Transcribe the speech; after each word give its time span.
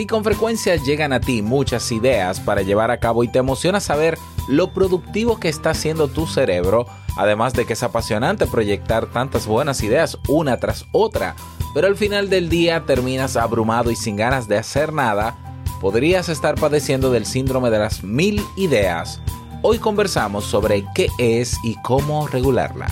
Si 0.00 0.06
con 0.06 0.24
frecuencia 0.24 0.76
llegan 0.76 1.12
a 1.12 1.20
ti 1.20 1.42
muchas 1.42 1.92
ideas 1.92 2.40
para 2.40 2.62
llevar 2.62 2.90
a 2.90 3.00
cabo 3.00 3.22
y 3.22 3.28
te 3.28 3.38
emociona 3.38 3.80
saber 3.80 4.16
lo 4.48 4.72
productivo 4.72 5.38
que 5.38 5.50
está 5.50 5.72
haciendo 5.72 6.08
tu 6.08 6.26
cerebro, 6.26 6.86
además 7.18 7.52
de 7.52 7.66
que 7.66 7.74
es 7.74 7.82
apasionante 7.82 8.46
proyectar 8.46 9.08
tantas 9.08 9.46
buenas 9.46 9.82
ideas 9.82 10.16
una 10.26 10.56
tras 10.56 10.86
otra, 10.92 11.36
pero 11.74 11.86
al 11.86 11.96
final 11.96 12.30
del 12.30 12.48
día 12.48 12.86
terminas 12.86 13.36
abrumado 13.36 13.90
y 13.90 13.94
sin 13.94 14.16
ganas 14.16 14.48
de 14.48 14.56
hacer 14.56 14.94
nada, 14.94 15.36
podrías 15.82 16.30
estar 16.30 16.54
padeciendo 16.54 17.10
del 17.10 17.26
síndrome 17.26 17.68
de 17.68 17.80
las 17.80 18.02
mil 18.02 18.42
ideas. 18.56 19.20
Hoy 19.60 19.78
conversamos 19.78 20.46
sobre 20.46 20.86
qué 20.94 21.08
es 21.18 21.58
y 21.62 21.74
cómo 21.82 22.26
regularla. 22.26 22.86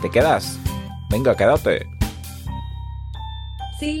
¿Te 0.00 0.10
quedas? 0.10 0.58
Venga, 1.08 1.36
quédate. 1.36 1.86
Si 3.78 4.00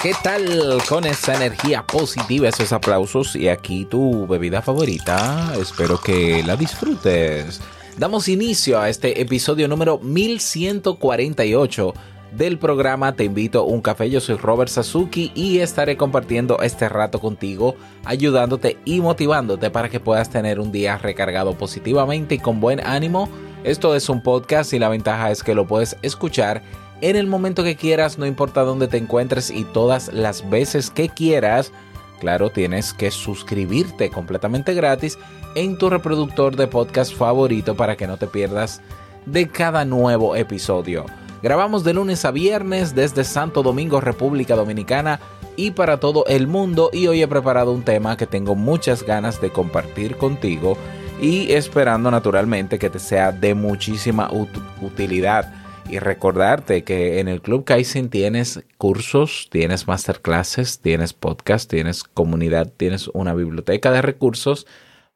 ¿Qué 0.00 0.14
tal 0.22 0.78
con 0.88 1.04
esa 1.04 1.34
energía 1.34 1.86
positiva, 1.86 2.48
esos 2.48 2.72
aplausos 2.72 3.36
y 3.36 3.48
aquí 3.48 3.84
tu 3.84 4.26
bebida 4.26 4.62
favorita? 4.62 5.52
Espero 5.60 6.00
que 6.00 6.42
la 6.42 6.56
disfrutes. 6.56 7.60
Damos 7.96 8.28
inicio 8.28 8.80
a 8.80 8.88
este 8.88 9.20
episodio 9.20 9.68
número 9.68 9.98
1148 9.98 11.94
del 12.32 12.58
programa 12.58 13.14
Te 13.14 13.24
invito 13.24 13.60
a 13.60 13.64
un 13.64 13.80
café. 13.80 14.10
Yo 14.10 14.20
soy 14.20 14.36
Robert 14.36 14.70
Sasuki 14.70 15.30
y 15.34 15.58
estaré 15.58 15.96
compartiendo 15.96 16.60
este 16.60 16.88
rato 16.88 17.20
contigo, 17.20 17.76
ayudándote 18.04 18.78
y 18.84 19.00
motivándote 19.00 19.70
para 19.70 19.88
que 19.88 20.00
puedas 20.00 20.30
tener 20.30 20.60
un 20.60 20.72
día 20.72 20.98
recargado 20.98 21.56
positivamente 21.56 22.36
y 22.36 22.38
con 22.38 22.60
buen 22.60 22.80
ánimo. 22.84 23.28
Esto 23.62 23.94
es 23.94 24.08
un 24.08 24.22
podcast 24.22 24.72
y 24.72 24.78
la 24.78 24.88
ventaja 24.88 25.30
es 25.30 25.42
que 25.42 25.54
lo 25.54 25.66
puedes 25.66 25.96
escuchar 26.02 26.62
en 27.00 27.16
el 27.16 27.26
momento 27.26 27.62
que 27.64 27.76
quieras, 27.76 28.18
no 28.18 28.26
importa 28.26 28.62
dónde 28.62 28.88
te 28.88 28.96
encuentres 28.96 29.50
y 29.50 29.64
todas 29.64 30.12
las 30.12 30.48
veces 30.48 30.90
que 30.90 31.08
quieras. 31.08 31.72
Claro, 32.20 32.50
tienes 32.50 32.92
que 32.92 33.10
suscribirte 33.10 34.10
completamente 34.10 34.72
gratis 34.74 35.18
en 35.54 35.76
tu 35.76 35.90
reproductor 35.90 36.56
de 36.56 36.66
podcast 36.66 37.14
favorito 37.14 37.76
para 37.76 37.96
que 37.96 38.06
no 38.06 38.16
te 38.16 38.26
pierdas 38.26 38.80
de 39.26 39.48
cada 39.48 39.84
nuevo 39.84 40.34
episodio. 40.36 41.04
Grabamos 41.42 41.84
de 41.84 41.92
lunes 41.92 42.24
a 42.24 42.30
viernes 42.30 42.94
desde 42.94 43.24
Santo 43.24 43.62
Domingo, 43.62 44.00
República 44.00 44.56
Dominicana 44.56 45.20
y 45.56 45.72
para 45.72 46.00
todo 46.00 46.24
el 46.26 46.46
mundo 46.46 46.88
y 46.92 47.06
hoy 47.06 47.22
he 47.22 47.28
preparado 47.28 47.72
un 47.72 47.82
tema 47.82 48.16
que 48.16 48.26
tengo 48.26 48.54
muchas 48.54 49.02
ganas 49.02 49.40
de 49.40 49.50
compartir 49.50 50.16
contigo 50.16 50.78
y 51.20 51.52
esperando 51.52 52.10
naturalmente 52.10 52.78
que 52.78 52.88
te 52.90 52.98
sea 52.98 53.30
de 53.30 53.54
muchísima 53.54 54.30
ut- 54.30 54.48
utilidad 54.80 55.52
y 55.88 55.98
recordarte 55.98 56.84
que 56.84 57.20
en 57.20 57.28
el 57.28 57.42
Club 57.42 57.64
Kaizen 57.64 58.08
tienes 58.08 58.64
cursos, 58.78 59.48
tienes 59.50 59.86
masterclasses, 59.86 60.80
tienes 60.80 61.12
podcast, 61.12 61.70
tienes 61.70 62.04
comunidad, 62.04 62.72
tienes 62.76 63.08
una 63.08 63.34
biblioteca 63.34 63.90
de 63.90 64.02
recursos 64.02 64.66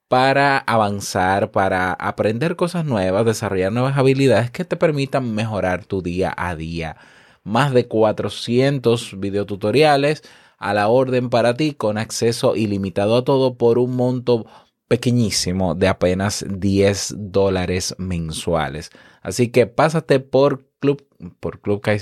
para 0.08 0.58
avanzar, 0.58 1.50
para 1.50 1.92
aprender 1.92 2.56
cosas 2.56 2.84
nuevas, 2.84 3.26
desarrollar 3.26 3.72
nuevas 3.72 3.98
habilidades 3.98 4.50
que 4.50 4.64
te 4.64 4.76
permitan 4.76 5.34
mejorar 5.34 5.84
tu 5.84 6.02
día 6.02 6.34
a 6.36 6.56
día. 6.56 6.96
Más 7.44 7.72
de 7.72 7.86
400 7.86 9.20
videotutoriales 9.20 10.22
a 10.58 10.74
la 10.74 10.88
orden 10.88 11.30
para 11.30 11.54
ti 11.54 11.72
con 11.74 11.98
acceso 11.98 12.56
ilimitado 12.56 13.16
a 13.16 13.24
todo 13.24 13.54
por 13.54 13.78
un 13.78 13.96
monto 13.96 14.46
pequeñísimo 14.88 15.74
de 15.74 15.88
apenas 15.88 16.44
10 16.48 17.14
dólares 17.16 17.94
mensuales. 17.98 18.90
Así 19.22 19.48
que 19.48 19.66
pásate 19.66 20.20
por 20.20 20.66
Club, 20.80 21.04
por 21.40 21.60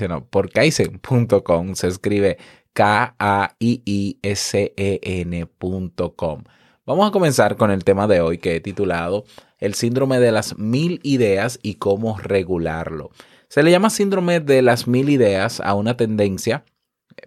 no, 0.08 0.26
por 0.26 0.50
Kaizen.com, 0.50 1.74
se 1.74 1.88
escribe 1.88 2.36
K-A-I-I-S-E-N.com. 2.74 3.64
Vamos 6.84 7.08
a 7.08 7.10
comenzar 7.10 7.56
con 7.56 7.70
el 7.70 7.84
tema 7.84 8.06
de 8.06 8.20
hoy 8.20 8.38
que 8.38 8.56
he 8.56 8.60
titulado 8.60 9.24
El 9.58 9.74
síndrome 9.74 10.20
de 10.20 10.30
las 10.30 10.58
mil 10.58 11.00
ideas 11.02 11.58
y 11.62 11.76
cómo 11.76 12.18
regularlo. 12.18 13.10
Se 13.48 13.62
le 13.62 13.70
llama 13.70 13.90
síndrome 13.90 14.40
de 14.40 14.60
las 14.60 14.86
mil 14.86 15.08
ideas 15.08 15.60
a 15.60 15.74
una 15.74 15.96
tendencia 15.96 16.64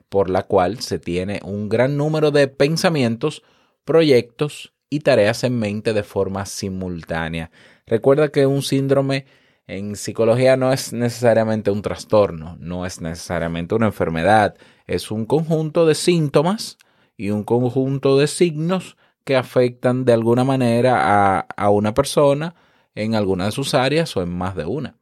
por 0.08 0.30
la 0.30 0.44
cual 0.44 0.80
se 0.80 1.00
tiene 1.00 1.40
un 1.44 1.68
gran 1.68 1.98
número 1.98 2.30
de 2.32 2.48
pensamientos, 2.48 3.42
proyectos 3.86 4.74
y 4.90 5.00
tareas 5.00 5.44
en 5.44 5.58
mente 5.58 5.94
de 5.94 6.04
forma 6.04 6.46
simultánea. 6.46 7.52
Recuerda 7.86 8.30
que 8.30 8.46
un 8.46 8.62
síndrome 8.62 9.26
en 9.70 9.96
psicología 9.96 10.58
no 10.58 10.74
es 10.74 10.94
necesariamente 10.94 11.70
un 11.70 11.84
trastorno, 11.84 12.58
no 12.60 12.88
es 12.88 13.02
necesariamente 13.02 13.76
una 13.76 13.86
enfermedad, 13.86 14.56
es 14.88 15.12
un 15.12 15.28
conjunto 15.28 15.86
de 15.86 15.94
síntomas 15.94 16.80
y 17.16 17.30
un 17.30 17.44
conjunto 17.44 18.18
de 18.18 18.26
signos 18.26 18.98
que 19.24 19.36
afectan 19.36 20.06
de 20.06 20.14
alguna 20.14 20.44
manera 20.44 21.38
a, 21.38 21.40
a 21.56 21.70
una 21.70 21.94
persona 21.94 22.56
en 22.96 23.14
alguna 23.14 23.46
de 23.46 23.52
sus 23.52 23.76
áreas 23.76 24.18
o 24.18 24.24
en 24.24 24.36
más 24.36 24.56
de 24.56 24.66
una. 24.66 24.98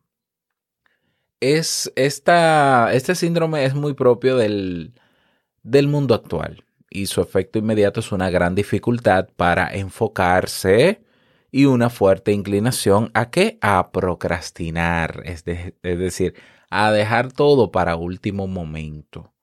Es 1.40 1.90
esta, 1.96 2.92
este 2.92 3.16
síndrome 3.16 3.64
es 3.64 3.74
muy 3.74 3.94
propio 3.94 4.36
del, 4.36 4.94
del 5.64 5.88
mundo 5.88 6.14
actual 6.14 6.66
y 6.90 7.06
su 7.06 7.22
efecto 7.22 7.58
inmediato 7.58 8.02
es 8.02 8.12
una 8.12 8.30
gran 8.30 8.54
dificultad 8.54 9.30
para 9.38 9.74
enfocarse 9.74 11.07
y 11.58 11.66
una 11.66 11.90
fuerte 11.90 12.34
inclinación 12.34 13.10
a 13.16 13.32
qué? 13.32 13.58
A 13.62 13.92
procrastinar, 13.92 15.24
es, 15.26 15.44
es 15.48 15.74
decir, 15.82 16.36
a 16.70 16.92
dejar 16.92 17.32
todo 17.32 17.72
para 17.72 17.96
último 17.96 18.46
momento. 18.46 19.34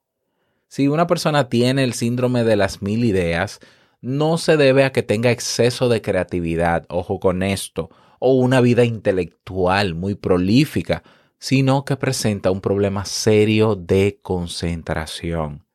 Si 0.69 0.86
una 0.86 1.08
persona 1.08 1.48
tiene 1.48 1.82
el 1.82 1.92
síndrome 1.92 2.44
de 2.44 2.54
las 2.54 2.82
mil 2.82 3.04
ideas, 3.04 3.58
no 4.00 4.38
se 4.38 4.56
debe 4.56 4.84
a 4.84 4.92
que 4.92 5.02
tenga 5.02 5.32
exceso 5.32 5.88
de 5.88 6.02
creatividad, 6.02 6.86
ojo 6.88 7.19
con 7.19 7.42
esto, 7.42 7.91
o 8.20 8.34
una 8.34 8.60
vida 8.60 8.84
intelectual 8.84 9.96
muy 9.96 10.14
prolífica, 10.14 11.02
sino 11.41 11.84
que 11.84 11.96
presenta 11.96 12.52
un 12.52 12.60
problema 12.60 13.06
serio 13.06 13.75
de 13.75 14.20
concentración. 14.22 15.66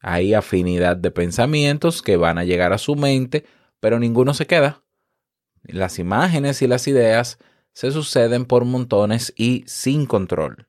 Hay 0.00 0.34
afinidad 0.34 0.96
de 0.96 1.12
pensamientos 1.12 2.02
que 2.02 2.16
van 2.16 2.38
a 2.38 2.44
llegar 2.44 2.72
a 2.72 2.78
su 2.78 2.96
mente, 2.96 3.44
pero 3.78 4.00
ninguno 4.00 4.34
se 4.34 4.48
queda. 4.48 4.81
Las 5.64 5.98
imágenes 5.98 6.62
y 6.62 6.66
las 6.66 6.86
ideas 6.88 7.38
se 7.72 7.90
suceden 7.90 8.44
por 8.44 8.64
montones 8.64 9.32
y 9.36 9.64
sin 9.66 10.06
control. 10.06 10.68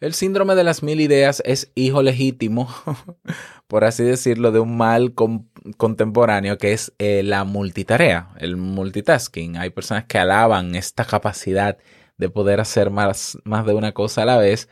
El 0.00 0.12
síndrome 0.14 0.54
de 0.54 0.64
las 0.64 0.82
mil 0.82 1.00
ideas 1.00 1.42
es 1.46 1.70
hijo 1.74 2.02
legítimo, 2.02 2.68
por 3.66 3.84
así 3.84 4.02
decirlo, 4.04 4.52
de 4.52 4.60
un 4.60 4.76
mal 4.76 5.14
con- 5.14 5.50
contemporáneo 5.76 6.58
que 6.58 6.72
es 6.72 6.92
eh, 6.98 7.22
la 7.22 7.44
multitarea, 7.44 8.30
el 8.38 8.56
multitasking. 8.56 9.56
Hay 9.56 9.70
personas 9.70 10.04
que 10.04 10.18
alaban 10.18 10.74
esta 10.74 11.04
capacidad 11.04 11.78
de 12.18 12.28
poder 12.28 12.60
hacer 12.60 12.90
más, 12.90 13.38
más 13.44 13.66
de 13.66 13.74
una 13.74 13.92
cosa 13.92 14.22
a 14.22 14.26
la 14.26 14.36
vez, 14.38 14.68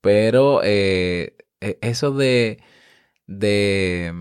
pero 0.00 0.60
eh, 0.62 1.36
eh, 1.60 1.78
eso 1.80 2.12
de, 2.12 2.62
de 3.26 4.12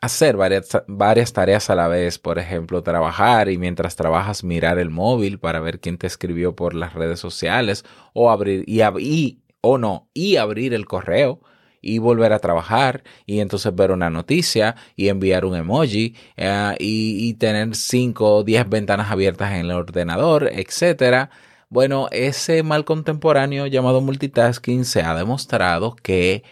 hacer 0.00 0.36
varias, 0.36 1.32
tareas 1.32 1.70
a 1.70 1.74
la 1.74 1.88
vez, 1.88 2.18
por 2.18 2.38
ejemplo, 2.38 2.82
trabajar 2.82 3.48
y 3.48 3.58
mientras 3.58 3.96
trabajas 3.96 4.44
mirar 4.44 4.78
el 4.78 4.90
móvil 4.90 5.38
para 5.38 5.60
ver 5.60 5.80
quién 5.80 5.98
te 5.98 6.06
escribió 6.06 6.54
por 6.54 6.74
las 6.74 6.94
redes 6.94 7.18
sociales 7.20 7.84
o 8.12 8.30
abrir 8.30 8.64
y, 8.66 9.40
o 9.60 9.78
no 9.78 10.08
y 10.14 10.36
abrir 10.36 10.74
el 10.74 10.86
correo 10.86 11.40
y 11.80 11.98
volver 11.98 12.32
a 12.32 12.38
trabajar 12.38 13.02
y 13.26 13.40
entonces 13.40 13.74
ver 13.74 13.90
una 13.92 14.10
noticia 14.10 14.76
y 14.96 15.08
enviar 15.08 15.44
un 15.44 15.56
emoji 15.56 16.14
y, 16.36 17.28
y 17.28 17.34
tener 17.34 17.74
5 17.74 18.36
o 18.36 18.44
10 18.44 18.68
ventanas 18.68 19.10
abiertas 19.10 19.52
en 19.52 19.66
el 19.66 19.72
ordenador, 19.72 20.48
etcétera. 20.52 21.30
Bueno, 21.70 22.08
ese 22.12 22.62
mal 22.62 22.84
contemporáneo 22.84 23.66
llamado 23.66 24.00
multitasking 24.00 24.84
se 24.84 25.02
ha 25.02 25.14
demostrado 25.14 25.96
que 25.96 26.42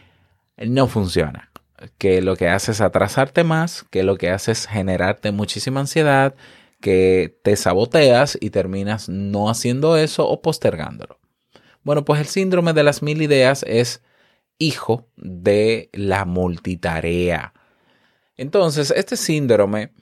no 0.58 0.88
funciona. 0.88 1.50
Que 1.98 2.22
lo 2.22 2.36
que 2.36 2.48
hace 2.48 2.72
es 2.72 2.80
atrasarte 2.80 3.44
más, 3.44 3.84
que 3.90 4.02
lo 4.02 4.16
que 4.16 4.30
hace 4.30 4.52
es 4.52 4.66
generarte 4.66 5.32
muchísima 5.32 5.80
ansiedad, 5.80 6.34
que 6.80 7.38
te 7.42 7.56
saboteas 7.56 8.38
y 8.40 8.50
terminas 8.50 9.08
no 9.08 9.50
haciendo 9.50 9.96
eso 9.96 10.28
o 10.28 10.40
postergándolo. 10.42 11.18
Bueno, 11.82 12.04
pues 12.04 12.20
el 12.20 12.26
síndrome 12.26 12.72
de 12.72 12.82
las 12.82 13.02
mil 13.02 13.22
ideas 13.22 13.64
es 13.66 14.02
hijo 14.58 15.08
de 15.16 15.90
la 15.92 16.24
multitarea. 16.24 17.52
Entonces, 18.36 18.92
este 18.94 19.16
síndrome, 19.16 19.92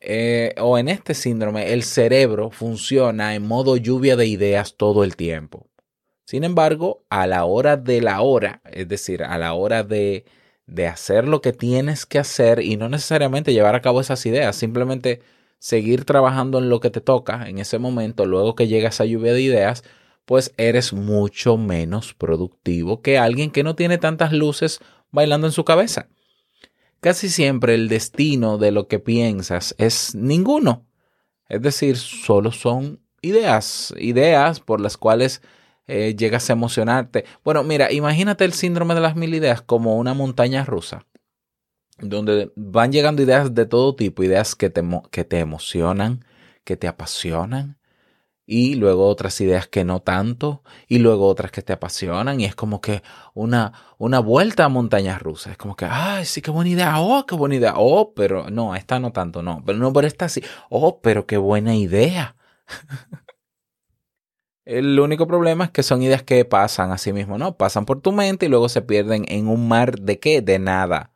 eh, 0.00 0.54
o 0.58 0.78
en 0.78 0.88
este 0.88 1.14
síndrome, 1.14 1.72
el 1.72 1.82
cerebro 1.82 2.50
funciona 2.50 3.34
en 3.34 3.46
modo 3.46 3.76
lluvia 3.76 4.16
de 4.16 4.26
ideas 4.26 4.76
todo 4.76 5.04
el 5.04 5.16
tiempo. 5.16 5.68
Sin 6.24 6.44
embargo, 6.44 7.04
a 7.10 7.26
la 7.26 7.44
hora 7.44 7.76
de 7.76 8.00
la 8.00 8.22
hora, 8.22 8.62
es 8.70 8.88
decir, 8.88 9.22
a 9.22 9.36
la 9.38 9.52
hora 9.54 9.82
de, 9.82 10.24
de 10.66 10.86
hacer 10.86 11.28
lo 11.28 11.40
que 11.40 11.52
tienes 11.52 12.06
que 12.06 12.18
hacer 12.18 12.60
y 12.60 12.76
no 12.76 12.88
necesariamente 12.88 13.52
llevar 13.52 13.74
a 13.74 13.82
cabo 13.82 14.00
esas 14.00 14.24
ideas, 14.26 14.56
simplemente 14.56 15.20
seguir 15.58 16.04
trabajando 16.04 16.58
en 16.58 16.68
lo 16.68 16.80
que 16.80 16.90
te 16.90 17.00
toca 17.00 17.48
en 17.48 17.58
ese 17.58 17.78
momento, 17.78 18.26
luego 18.26 18.54
que 18.54 18.68
llega 18.68 18.88
esa 18.88 19.04
lluvia 19.04 19.32
de 19.32 19.42
ideas, 19.42 19.84
pues 20.24 20.52
eres 20.56 20.92
mucho 20.92 21.56
menos 21.56 22.14
productivo 22.14 23.02
que 23.02 23.18
alguien 23.18 23.50
que 23.50 23.62
no 23.62 23.74
tiene 23.74 23.98
tantas 23.98 24.32
luces 24.32 24.80
bailando 25.10 25.46
en 25.46 25.52
su 25.52 25.64
cabeza. 25.64 26.08
Casi 27.00 27.28
siempre 27.28 27.74
el 27.74 27.88
destino 27.88 28.56
de 28.56 28.72
lo 28.72 28.88
que 28.88 28.98
piensas 28.98 29.74
es 29.78 30.14
ninguno. 30.14 30.86
Es 31.48 31.60
decir, 31.60 31.98
solo 31.98 32.50
son 32.50 33.00
ideas, 33.20 33.92
ideas 33.98 34.60
por 34.60 34.80
las 34.80 34.96
cuales 34.96 35.42
eh, 35.86 36.14
llegas 36.16 36.48
a 36.50 36.54
emocionarte. 36.54 37.24
Bueno, 37.44 37.62
mira, 37.62 37.92
imagínate 37.92 38.44
el 38.44 38.52
síndrome 38.52 38.94
de 38.94 39.00
las 39.00 39.16
mil 39.16 39.34
ideas 39.34 39.62
como 39.62 39.96
una 39.96 40.14
montaña 40.14 40.64
rusa, 40.64 41.06
donde 41.98 42.52
van 42.56 42.92
llegando 42.92 43.22
ideas 43.22 43.54
de 43.54 43.66
todo 43.66 43.94
tipo, 43.96 44.22
ideas 44.22 44.54
que 44.54 44.70
te, 44.70 44.82
que 45.10 45.24
te 45.24 45.38
emocionan, 45.40 46.24
que 46.64 46.76
te 46.76 46.88
apasionan, 46.88 47.78
y 48.46 48.74
luego 48.74 49.08
otras 49.08 49.40
ideas 49.40 49.68
que 49.68 49.84
no 49.84 50.00
tanto, 50.02 50.62
y 50.88 50.98
luego 50.98 51.28
otras 51.28 51.50
que 51.50 51.62
te 51.62 51.72
apasionan, 51.72 52.40
y 52.40 52.44
es 52.44 52.54
como 52.54 52.80
que 52.80 53.02
una, 53.34 53.72
una 53.98 54.18
vuelta 54.20 54.64
a 54.64 54.68
montañas 54.68 55.22
rusas, 55.22 55.52
es 55.52 55.58
como 55.58 55.76
que, 55.76 55.86
ay, 55.86 56.24
sí, 56.26 56.42
qué 56.42 56.50
buena 56.50 56.70
idea, 56.70 57.00
oh, 57.00 57.24
qué 57.26 57.34
buena 57.34 57.56
idea, 57.56 57.74
oh, 57.76 58.12
pero 58.14 58.50
no, 58.50 58.74
esta 58.74 58.98
no 58.98 59.12
tanto, 59.12 59.42
no, 59.42 59.62
pero 59.64 59.78
no, 59.78 59.92
pero 59.92 60.06
esta 60.06 60.28
sí, 60.28 60.42
oh, 60.70 61.00
pero 61.00 61.26
qué 61.26 61.36
buena 61.38 61.74
idea. 61.76 62.36
El 64.64 64.98
único 64.98 65.26
problema 65.26 65.64
es 65.64 65.70
que 65.70 65.82
son 65.82 66.02
ideas 66.02 66.22
que 66.22 66.44
pasan 66.46 66.90
así 66.90 67.12
mismo, 67.12 67.36
¿no? 67.36 67.56
Pasan 67.56 67.84
por 67.84 68.00
tu 68.00 68.12
mente 68.12 68.46
y 68.46 68.48
luego 68.48 68.70
se 68.70 68.80
pierden 68.80 69.26
en 69.28 69.48
un 69.48 69.68
mar 69.68 70.00
de 70.00 70.18
qué? 70.18 70.40
De 70.40 70.58
nada. 70.58 71.12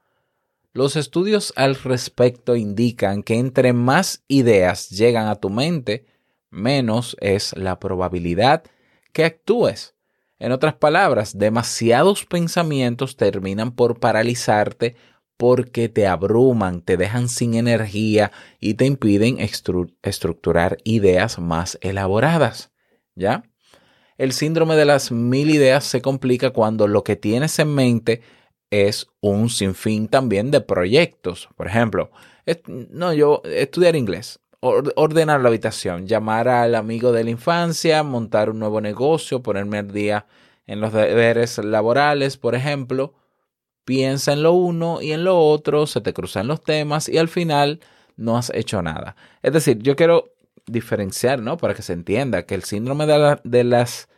Los 0.75 0.97
estudios 0.97 1.55
al 1.57 1.75
respecto 1.75 2.57
indican 2.57 3.23
que 3.23 3.39
entre 3.39 3.73
más 3.73 4.23
ideas 4.29 4.91
llegan 4.91 5.29
a 5.29 5.37
tu 5.37 5.49
mente, 5.49 6.05
menos 6.51 7.17
es 7.21 7.57
la 7.57 7.79
probabilidad 7.79 8.65
que 9.13 9.25
actúes. 9.25 9.95
En 10.39 10.53
otras 10.53 10.75
palabras, 10.75 11.39
demasiados 11.39 12.27
pensamientos 12.27 13.17
terminan 13.17 13.73
por 13.73 13.99
paralizarte 13.99 14.95
porque 15.39 15.89
te 15.89 16.07
abruman, 16.07 16.83
te 16.83 16.97
dejan 16.97 17.29
sin 17.29 17.55
energía 17.55 18.31
y 18.61 18.75
te 18.75 18.85
impiden 18.85 19.39
estructurar 20.03 20.79
ideas 20.85 21.39
más 21.39 21.79
elaboradas. 21.81 22.73
¿Ya? 23.19 23.43
El 24.17 24.33
síndrome 24.33 24.77
de 24.77 24.85
las 24.85 25.13
mil 25.13 25.51
ideas 25.51 25.85
se 25.85 26.01
complica 26.03 26.51
cuando 26.51 26.89
lo 26.89 27.05
que 27.05 27.17
tienes 27.17 27.59
en 27.59 27.75
mente 27.75 28.23
es 28.71 29.09
un 29.21 29.49
sinfín 29.49 30.09
también 30.09 30.51
de 30.51 30.61
proyectos. 30.61 31.49
Por 31.57 31.67
ejemplo, 31.67 32.11
no, 32.67 33.13
yo 33.13 33.43
estudiar 33.45 33.97
inglés 33.97 34.41
ordenar 34.61 35.41
la 35.41 35.49
habitación, 35.49 36.07
llamar 36.07 36.49
al 36.49 36.75
amigo 36.75 37.13
de 37.13 37.25
la 37.25 37.31
infancia, 37.31 38.03
montar 38.03 38.51
un 38.51 38.59
nuevo 38.59 38.81
negocio, 38.81 39.43
ponerme 39.43 39.79
al 39.79 39.93
día 39.93 40.27
en 40.67 40.81
los 40.81 40.93
deberes 40.93 41.59
laborales, 41.59 42.37
por 42.37 42.55
ejemplo. 42.55 43.15
Piensa 43.85 44.33
en 44.33 44.43
lo 44.43 44.53
uno 44.53 45.01
y 45.01 45.13
en 45.13 45.25
lo 45.25 45.39
otro, 45.39 45.87
se 45.87 46.01
te 46.01 46.13
cruzan 46.13 46.47
los 46.47 46.63
temas 46.63 47.09
y 47.09 47.19
al 47.19 47.29
final 47.29 47.81
no 48.17 48.37
has 48.37 48.51
hecho 48.51 48.83
nada. 48.83 49.17
Es 49.43 49.53
decir, 49.53 49.79
yo 49.79 49.97
quiero 49.97 50.35
diferenciar, 50.71 51.41
¿no? 51.41 51.57
Para 51.57 51.75
que 51.75 51.83
se 51.83 51.93
entienda 51.93 52.45
que 52.45 52.55
el 52.55 52.65
síndrome 52.65 53.07
de, 53.07 53.65
las 53.65 54.09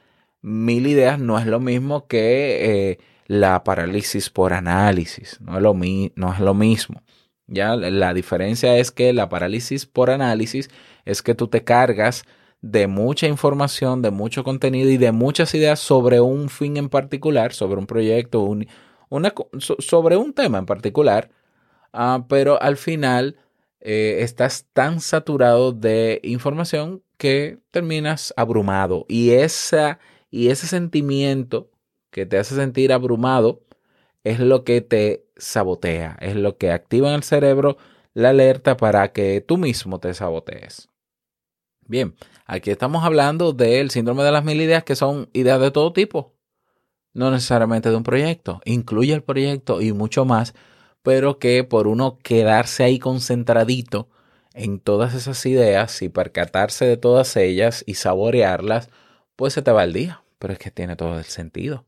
mil 0.42 0.86
ideas 0.86 1.18
no 1.18 1.38
es 1.38 1.46
lo 1.46 1.60
mismo 1.60 2.06
que 2.06 2.90
eh, 2.90 2.98
la 3.26 3.62
parálisis 3.64 4.30
por 4.30 4.52
análisis, 4.52 5.38
no 5.40 5.56
es 5.56 5.62
lo, 5.62 5.74
mi 5.74 6.12
no 6.16 6.32
es 6.32 6.40
lo 6.40 6.54
mismo. 6.54 7.02
Ya 7.46 7.74
la 7.74 8.14
diferencia 8.14 8.76
es 8.78 8.92
que 8.92 9.12
la 9.12 9.28
parálisis 9.28 9.84
por 9.84 10.10
análisis 10.10 10.70
es 11.04 11.20
que 11.22 11.34
tú 11.34 11.48
te 11.48 11.64
cargas 11.64 12.24
de 12.62 12.86
mucha 12.86 13.26
información, 13.26 14.02
de 14.02 14.10
mucho 14.10 14.44
contenido 14.44 14.90
y 14.90 14.98
de 14.98 15.12
muchas 15.12 15.54
ideas 15.54 15.80
sobre 15.80 16.20
un 16.20 16.48
fin 16.48 16.76
en 16.76 16.88
particular, 16.88 17.52
sobre 17.52 17.80
un 17.80 17.86
proyecto, 17.86 18.40
un, 18.40 18.66
sobre 19.58 20.16
un 20.16 20.32
tema 20.32 20.58
en 20.58 20.66
particular, 20.66 21.30
uh, 21.92 22.22
pero 22.28 22.60
al 22.62 22.76
final 22.76 23.36
eh, 23.80 24.18
estás 24.20 24.66
tan 24.72 25.00
saturado 25.00 25.72
de 25.72 26.20
información 26.22 27.02
que 27.16 27.58
terminas 27.70 28.32
abrumado 28.36 29.06
y, 29.08 29.30
esa, 29.30 29.98
y 30.30 30.48
ese 30.48 30.66
sentimiento 30.66 31.70
que 32.10 32.26
te 32.26 32.38
hace 32.38 32.54
sentir 32.54 32.92
abrumado 32.92 33.62
es 34.24 34.40
lo 34.40 34.64
que 34.64 34.80
te 34.80 35.26
sabotea, 35.36 36.16
es 36.20 36.36
lo 36.36 36.58
que 36.58 36.72
activa 36.72 37.08
en 37.08 37.14
el 37.14 37.22
cerebro 37.22 37.78
la 38.12 38.30
alerta 38.30 38.76
para 38.76 39.12
que 39.12 39.40
tú 39.40 39.56
mismo 39.56 39.98
te 40.00 40.12
sabotees. 40.14 40.88
Bien, 41.86 42.14
aquí 42.46 42.70
estamos 42.70 43.04
hablando 43.04 43.52
del 43.52 43.90
síndrome 43.90 44.22
de 44.22 44.32
las 44.32 44.44
mil 44.44 44.60
ideas, 44.60 44.84
que 44.84 44.94
son 44.96 45.28
ideas 45.32 45.60
de 45.60 45.70
todo 45.70 45.92
tipo, 45.92 46.34
no 47.12 47.30
necesariamente 47.30 47.90
de 47.90 47.96
un 47.96 48.02
proyecto, 48.02 48.60
incluye 48.64 49.12
el 49.12 49.22
proyecto 49.22 49.80
y 49.80 49.92
mucho 49.92 50.24
más, 50.24 50.54
pero 51.02 51.38
que 51.38 51.64
por 51.64 51.86
uno 51.86 52.18
quedarse 52.22 52.84
ahí 52.84 52.98
concentradito 52.98 54.08
en 54.54 54.80
todas 54.80 55.14
esas 55.14 55.44
ideas 55.46 56.02
y 56.02 56.08
percatarse 56.08 56.84
de 56.84 56.96
todas 56.96 57.36
ellas 57.36 57.84
y 57.86 57.94
saborearlas, 57.94 58.90
pues 59.36 59.54
se 59.54 59.62
te 59.62 59.72
va 59.72 59.84
el 59.84 59.92
día, 59.92 60.22
pero 60.38 60.52
es 60.52 60.58
que 60.58 60.70
tiene 60.70 60.96
todo 60.96 61.18
el 61.18 61.24
sentido. 61.24 61.86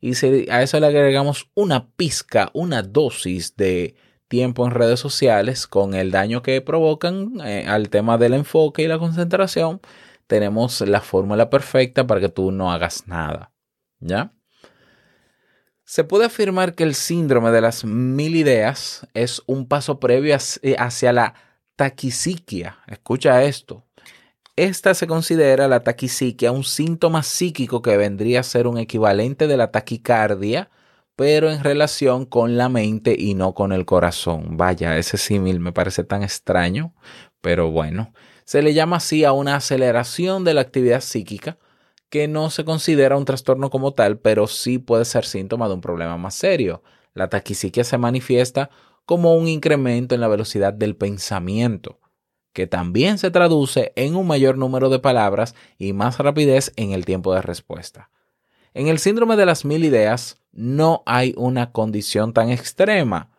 Y 0.00 0.14
si 0.14 0.46
a 0.50 0.62
eso 0.62 0.78
le 0.80 0.86
agregamos 0.86 1.50
una 1.54 1.88
pizca, 1.88 2.50
una 2.52 2.82
dosis 2.82 3.56
de 3.56 3.94
tiempo 4.28 4.66
en 4.66 4.72
redes 4.72 5.00
sociales 5.00 5.66
con 5.66 5.94
el 5.94 6.10
daño 6.10 6.42
que 6.42 6.60
provocan 6.60 7.40
eh, 7.44 7.64
al 7.66 7.88
tema 7.88 8.18
del 8.18 8.34
enfoque 8.34 8.82
y 8.82 8.86
la 8.86 8.98
concentración, 8.98 9.80
tenemos 10.26 10.80
la 10.82 11.00
fórmula 11.00 11.50
perfecta 11.50 12.06
para 12.06 12.20
que 12.20 12.28
tú 12.28 12.52
no 12.52 12.72
hagas 12.72 13.06
nada. 13.06 13.52
¿Ya? 14.00 14.33
Se 15.94 16.02
puede 16.02 16.24
afirmar 16.24 16.74
que 16.74 16.82
el 16.82 16.96
síndrome 16.96 17.52
de 17.52 17.60
las 17.60 17.84
mil 17.84 18.34
ideas 18.34 19.06
es 19.14 19.42
un 19.46 19.68
paso 19.68 20.00
previo 20.00 20.36
hacia 20.36 21.12
la 21.12 21.34
taquisiquia. 21.76 22.78
Escucha 22.88 23.44
esto. 23.44 23.84
Esta 24.56 24.94
se 24.94 25.06
considera 25.06 25.68
la 25.68 25.84
taquisiquia 25.84 26.50
un 26.50 26.64
síntoma 26.64 27.22
psíquico 27.22 27.80
que 27.80 27.96
vendría 27.96 28.40
a 28.40 28.42
ser 28.42 28.66
un 28.66 28.78
equivalente 28.78 29.46
de 29.46 29.56
la 29.56 29.70
taquicardia, 29.70 30.68
pero 31.14 31.48
en 31.48 31.62
relación 31.62 32.26
con 32.26 32.56
la 32.56 32.68
mente 32.68 33.14
y 33.16 33.34
no 33.34 33.54
con 33.54 33.70
el 33.72 33.84
corazón. 33.84 34.56
Vaya, 34.56 34.98
ese 34.98 35.16
símil 35.16 35.60
me 35.60 35.70
parece 35.70 36.02
tan 36.02 36.24
extraño, 36.24 36.92
pero 37.40 37.70
bueno, 37.70 38.12
se 38.44 38.62
le 38.62 38.74
llama 38.74 38.96
así 38.96 39.22
a 39.22 39.30
una 39.30 39.54
aceleración 39.54 40.42
de 40.42 40.54
la 40.54 40.62
actividad 40.62 41.02
psíquica 41.02 41.56
que 42.14 42.28
no 42.28 42.48
se 42.48 42.64
considera 42.64 43.16
un 43.16 43.24
trastorno 43.24 43.70
como 43.70 43.92
tal, 43.92 44.18
pero 44.18 44.46
sí 44.46 44.78
puede 44.78 45.04
ser 45.04 45.24
síntoma 45.24 45.66
de 45.66 45.74
un 45.74 45.80
problema 45.80 46.16
más 46.16 46.36
serio. 46.36 46.80
La 47.12 47.28
taquisiquia 47.28 47.82
se 47.82 47.98
manifiesta 47.98 48.70
como 49.04 49.34
un 49.34 49.48
incremento 49.48 50.14
en 50.14 50.20
la 50.20 50.28
velocidad 50.28 50.72
del 50.72 50.94
pensamiento 50.94 51.98
que 52.52 52.68
también 52.68 53.18
se 53.18 53.32
traduce 53.32 53.92
en 53.96 54.14
un 54.14 54.28
mayor 54.28 54.56
número 54.56 54.90
de 54.90 55.00
palabras 55.00 55.56
y 55.76 55.92
más 55.92 56.20
rapidez 56.20 56.72
en 56.76 56.92
el 56.92 57.04
tiempo 57.04 57.34
de 57.34 57.42
respuesta. 57.42 58.10
En 58.74 58.86
el 58.86 59.00
síndrome 59.00 59.34
de 59.34 59.46
las 59.46 59.64
mil 59.64 59.84
ideas 59.84 60.40
no 60.52 61.02
hay 61.06 61.34
una 61.36 61.72
condición 61.72 62.32
tan 62.32 62.48
extrema, 62.48 63.32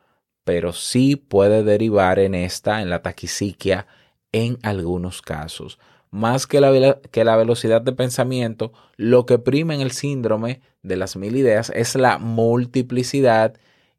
pero 0.43 0.73
sí 0.73 1.15
puede 1.15 1.63
derivar 1.63 2.19
en 2.19 2.35
esta, 2.35 2.81
en 2.81 2.89
la 2.89 3.01
taquisiquia, 3.01 3.87
en 4.33 4.59
algunos 4.63 5.21
casos. 5.21 5.79
Más 6.15 6.47
que 6.47 6.61
la, 6.61 7.01
que 7.11 7.25
la 7.25 7.35
velocidad 7.35 7.81
de 7.81 7.91
pensamiento, 7.91 8.71
lo 8.95 9.25
que 9.25 9.37
prima 9.37 9.75
en 9.75 9.81
el 9.81 9.91
síndrome 9.91 10.61
de 10.81 10.95
las 10.95 11.17
mil 11.17 11.35
ideas 11.35 11.73
es 11.75 11.95
la 11.95 12.19
multiplicidad 12.19 13.55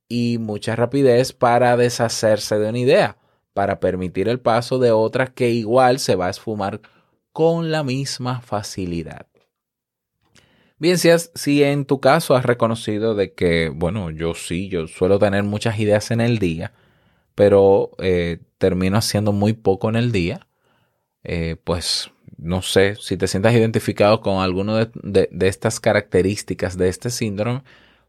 y 0.09 0.39
mucha 0.39 0.75
rapidez 0.77 1.35
para 1.35 1.77
deshacerse 1.77 2.59
de 2.59 2.71
una 2.71 2.79
idea, 2.79 3.19
para 3.53 3.81
permitir 3.81 4.31
el 4.31 4.41
paso 4.41 4.79
de 4.79 4.93
otra 4.93 5.27
que 5.27 5.51
igual 5.51 5.99
se 5.99 6.15
va 6.15 6.29
a 6.29 6.31
esfumar 6.31 6.81
con 7.33 7.71
la 7.71 7.85
misma 7.85 8.41
facilidad. 8.41 9.27
Bien, 10.79 10.97
si, 10.97 11.11
si 11.35 11.63
en 11.63 11.85
tu 11.85 12.01
caso 12.01 12.35
has 12.35 12.47
reconocido 12.47 13.15
de 13.15 13.35
que, 13.35 13.69
bueno, 13.69 14.11
yo 14.11 14.33
sí, 14.35 14.71
yo 14.71 14.87
suelo 14.87 15.19
tener 15.19 15.43
muchas 15.43 15.79
ideas 15.79 16.11
en 16.11 16.23
el 16.23 16.39
día, 16.39 16.73
pero 17.35 17.91
eh, 17.99 18.39
termino 18.57 18.97
haciendo 18.97 19.33
muy 19.33 19.53
poco 19.53 19.91
en 19.91 19.97
el 19.97 20.13
día, 20.13 20.47
eh, 21.29 21.57
pues 21.65 22.11
no 22.39 22.63
sé 22.63 22.97
si 23.01 23.17
te 23.17 23.27
sientas 23.29 23.55
identificado 23.55 24.21
con 24.21 24.39
alguno 24.39 24.77
de, 24.77 24.91
de- 24.95 25.29
de 25.33 25.49
estas 25.49 25.81
características 25.81 26.77
de 26.79 26.89
este 26.89 27.11
síndrome, 27.11 27.63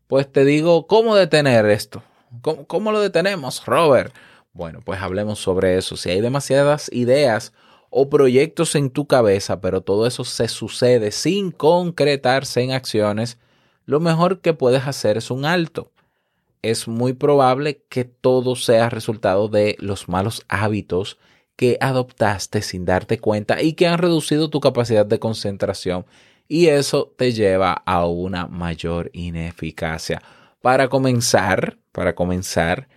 pues 0.07 0.31
te 0.31 0.45
digo, 0.45 0.87
¿cómo 0.87 1.15
detener 1.15 1.65
esto? 1.65 2.03
¿Cómo, 2.41 2.65
cómo 2.67 2.91
lo 2.91 3.01
detenemos, 3.01 3.65
Robert? 3.65 4.13
Bueno, 4.53 4.81
pues 4.85 5.01
hablemos 5.01 5.39
sobre 5.39 5.77
eso. 5.77 5.97
Si 5.97 6.09
hay 6.09 6.21
demasiadas 6.21 6.89
ideas 6.93 7.53
o 7.89 8.09
proyectos 8.09 8.75
en 8.75 8.89
tu 8.91 9.07
cabeza, 9.07 9.61
pero 9.61 9.81
todo 9.81 10.07
eso 10.07 10.23
se 10.23 10.47
sucede 10.47 11.11
sin 11.11 11.51
concretarse 11.51 12.61
en 12.61 12.71
acciones, 12.71 13.37
lo 13.85 13.99
mejor 13.99 14.41
que 14.41 14.53
puedes 14.53 14.85
hacer 14.87 15.17
es 15.17 15.31
un 15.31 15.45
alto. 15.45 15.91
Es 16.61 16.87
muy 16.87 17.13
probable 17.13 17.83
que 17.89 18.03
todo 18.05 18.55
sea 18.55 18.89
resultado 18.89 19.47
de 19.47 19.75
los 19.79 20.09
malos 20.09 20.43
hábitos 20.49 21.17
que 21.57 21.77
adoptaste 21.81 22.61
sin 22.61 22.85
darte 22.85 23.19
cuenta 23.19 23.61
y 23.61 23.73
que 23.73 23.87
han 23.87 23.97
reducido 23.97 24.49
tu 24.49 24.61
capacidad 24.61 25.05
de 25.05 25.19
concentración 25.19 26.05
y 26.47 26.67
eso 26.67 27.13
te 27.17 27.33
lleva 27.33 27.73
a 27.73 28.05
una 28.05 28.47
mayor 28.47 29.09
ineficacia. 29.11 30.21
Para 30.61 30.87
comenzar, 30.87 31.77
para 31.91 32.15
comenzar, 32.15 32.87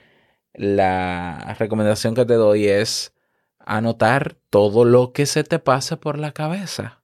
la 0.54 1.56
recomendación 1.58 2.14
que 2.14 2.24
te 2.24 2.34
doy 2.34 2.68
es 2.68 3.12
anotar 3.58 4.36
todo 4.50 4.84
lo 4.84 5.12
que 5.12 5.26
se 5.26 5.42
te 5.42 5.58
pase 5.58 5.96
por 5.96 6.18
la 6.18 6.32
cabeza. 6.32 7.02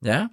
¿Ya? 0.00 0.32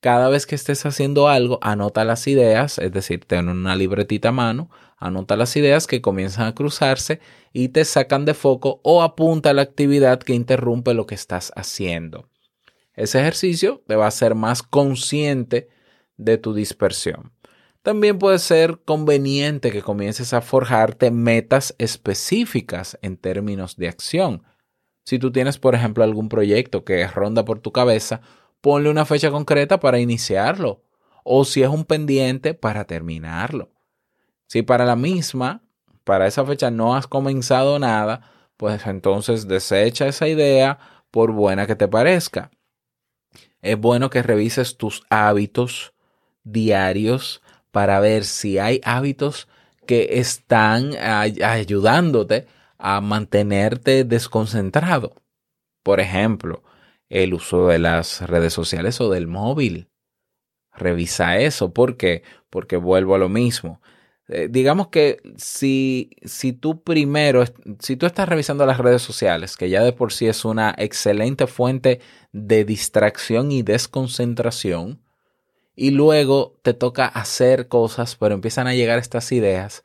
Cada 0.00 0.28
vez 0.28 0.46
que 0.46 0.54
estés 0.54 0.84
haciendo 0.86 1.28
algo, 1.28 1.58
anota 1.62 2.04
las 2.04 2.26
ideas, 2.26 2.78
es 2.78 2.92
decir, 2.92 3.24
ten 3.24 3.48
una 3.48 3.74
libretita 3.74 4.28
a 4.28 4.32
mano, 4.32 4.70
anota 5.04 5.36
las 5.36 5.54
ideas 5.56 5.86
que 5.86 6.00
comienzan 6.00 6.46
a 6.46 6.54
cruzarse 6.54 7.20
y 7.52 7.68
te 7.68 7.84
sacan 7.84 8.24
de 8.24 8.32
foco 8.32 8.80
o 8.82 9.02
apunta 9.02 9.50
a 9.50 9.52
la 9.52 9.62
actividad 9.62 10.18
que 10.18 10.34
interrumpe 10.34 10.94
lo 10.94 11.06
que 11.06 11.14
estás 11.14 11.52
haciendo. 11.56 12.28
Ese 12.94 13.20
ejercicio 13.20 13.82
te 13.86 13.96
va 13.96 14.06
a 14.06 14.08
hacer 14.08 14.34
más 14.34 14.62
consciente 14.62 15.68
de 16.16 16.38
tu 16.38 16.54
dispersión. 16.54 17.32
También 17.82 18.18
puede 18.18 18.38
ser 18.38 18.80
conveniente 18.84 19.70
que 19.70 19.82
comiences 19.82 20.32
a 20.32 20.40
forjarte 20.40 21.10
metas 21.10 21.74
específicas 21.76 22.98
en 23.02 23.18
términos 23.18 23.76
de 23.76 23.88
acción. 23.88 24.42
Si 25.04 25.18
tú 25.18 25.30
tienes, 25.30 25.58
por 25.58 25.74
ejemplo, 25.74 26.02
algún 26.02 26.30
proyecto 26.30 26.82
que 26.82 27.06
ronda 27.06 27.44
por 27.44 27.58
tu 27.60 27.72
cabeza, 27.72 28.22
ponle 28.62 28.88
una 28.88 29.04
fecha 29.04 29.30
concreta 29.30 29.80
para 29.80 29.98
iniciarlo. 29.98 30.82
O 31.24 31.44
si 31.44 31.62
es 31.62 31.68
un 31.68 31.84
pendiente, 31.84 32.54
para 32.54 32.84
terminarlo. 32.86 33.73
Si 34.54 34.62
para 34.62 34.84
la 34.84 34.94
misma, 34.94 35.62
para 36.04 36.28
esa 36.28 36.44
fecha 36.46 36.70
no 36.70 36.94
has 36.94 37.08
comenzado 37.08 37.80
nada, 37.80 38.30
pues 38.56 38.86
entonces 38.86 39.48
desecha 39.48 40.06
esa 40.06 40.28
idea 40.28 40.78
por 41.10 41.32
buena 41.32 41.66
que 41.66 41.74
te 41.74 41.88
parezca. 41.88 42.52
Es 43.62 43.76
bueno 43.76 44.10
que 44.10 44.22
revises 44.22 44.76
tus 44.76 45.02
hábitos 45.10 45.92
diarios 46.44 47.42
para 47.72 47.98
ver 47.98 48.24
si 48.24 48.60
hay 48.60 48.80
hábitos 48.84 49.48
que 49.88 50.20
están 50.20 50.92
ay- 51.00 51.42
ayudándote 51.42 52.46
a 52.78 53.00
mantenerte 53.00 54.04
desconcentrado. 54.04 55.16
Por 55.82 55.98
ejemplo, 55.98 56.62
el 57.08 57.34
uso 57.34 57.66
de 57.66 57.80
las 57.80 58.20
redes 58.20 58.52
sociales 58.52 59.00
o 59.00 59.10
del 59.10 59.26
móvil. 59.26 59.88
Revisa 60.72 61.38
eso. 61.38 61.72
¿Por 61.74 61.96
qué? 61.96 62.22
Porque 62.50 62.76
vuelvo 62.76 63.16
a 63.16 63.18
lo 63.18 63.28
mismo. 63.28 63.80
Eh, 64.28 64.48
digamos 64.50 64.88
que 64.88 65.20
si, 65.36 66.10
si 66.24 66.52
tú 66.52 66.82
primero, 66.82 67.44
si 67.80 67.96
tú 67.96 68.06
estás 68.06 68.28
revisando 68.28 68.64
las 68.64 68.78
redes 68.78 69.02
sociales, 69.02 69.56
que 69.56 69.68
ya 69.68 69.82
de 69.82 69.92
por 69.92 70.12
sí 70.12 70.26
es 70.26 70.44
una 70.44 70.74
excelente 70.78 71.46
fuente 71.46 72.00
de 72.32 72.64
distracción 72.64 73.52
y 73.52 73.62
desconcentración, 73.62 75.02
y 75.76 75.90
luego 75.90 76.56
te 76.62 76.72
toca 76.72 77.06
hacer 77.06 77.68
cosas, 77.68 78.16
pero 78.16 78.34
empiezan 78.34 78.66
a 78.66 78.74
llegar 78.74 78.98
estas 78.98 79.30
ideas, 79.32 79.84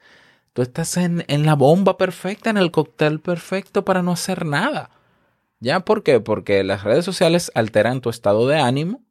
tú 0.54 0.62
estás 0.62 0.96
en, 0.98 1.26
en 1.28 1.46
la 1.46 1.56
bomba 1.56 1.98
perfecta, 1.98 2.50
en 2.50 2.58
el 2.58 2.72
cóctel 2.72 3.20
perfecto 3.20 3.84
para 3.84 4.04
no 4.04 4.12
hacer 4.12 4.46
nada. 4.46 4.92
¿Ya? 5.60 5.82
¿Por 5.82 6.04
qué? 6.04 6.22
Porque 6.22 6.64
las 6.64 6.84
redes 6.84 7.04
sociales 7.04 7.52
alteran 7.54 8.00
tu 8.00 8.10
estado 8.10 8.48
de 8.48 8.58
ánimo 8.60 9.04